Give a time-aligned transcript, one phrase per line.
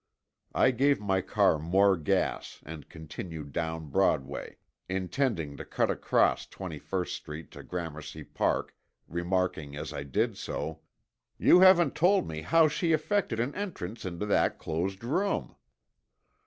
[0.55, 4.57] I gave my car more gas and continued down Broadway,
[4.89, 8.75] intending to cut across Twenty first Street to Gramercy Park,
[9.07, 10.79] remarking as I did so,
[11.37, 15.55] "You haven't told me how she effected an entrance into that closed room."